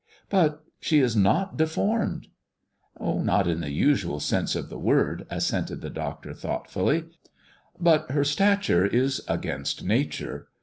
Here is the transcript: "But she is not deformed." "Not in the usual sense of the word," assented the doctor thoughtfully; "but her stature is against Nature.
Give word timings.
"But 0.31 0.63
she 0.79 0.97
is 0.99 1.15
not 1.15 1.57
deformed." 1.57 2.25
"Not 2.99 3.45
in 3.47 3.61
the 3.61 3.69
usual 3.71 4.19
sense 4.19 4.55
of 4.55 4.67
the 4.67 4.79
word," 4.79 5.27
assented 5.29 5.81
the 5.81 5.91
doctor 5.91 6.33
thoughtfully; 6.33 7.05
"but 7.79 8.09
her 8.09 8.23
stature 8.23 8.83
is 8.83 9.21
against 9.27 9.83
Nature. 9.83 10.47